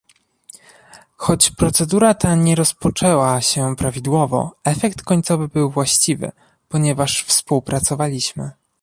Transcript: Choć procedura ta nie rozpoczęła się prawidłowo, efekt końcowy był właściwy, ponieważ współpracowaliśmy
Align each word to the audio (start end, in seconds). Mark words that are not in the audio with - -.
Choć 1.17 1.49
procedura 1.51 2.13
ta 2.13 2.35
nie 2.35 2.55
rozpoczęła 2.55 3.41
się 3.41 3.75
prawidłowo, 3.75 4.51
efekt 4.63 5.01
końcowy 5.01 5.47
był 5.47 5.69
właściwy, 5.69 6.31
ponieważ 6.69 7.23
współpracowaliśmy 7.23 8.51